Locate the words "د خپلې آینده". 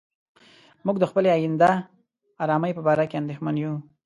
0.99-1.71